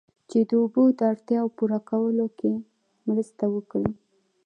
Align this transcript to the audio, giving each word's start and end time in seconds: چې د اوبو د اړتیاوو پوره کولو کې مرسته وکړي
چې 0.29 0.39
د 0.49 0.51
اوبو 0.61 0.83
د 0.97 0.99
اړتیاوو 1.11 1.55
پوره 1.57 1.79
کولو 1.89 2.25
کې 2.39 2.53
مرسته 3.07 3.43
وکړي 3.55 3.91